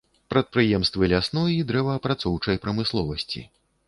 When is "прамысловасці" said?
2.65-3.45